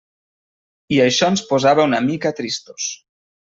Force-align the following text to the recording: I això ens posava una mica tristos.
I 0.97 0.99
això 1.03 1.29
ens 1.33 1.45
posava 1.53 1.87
una 1.91 2.03
mica 2.09 2.35
tristos. 2.43 2.93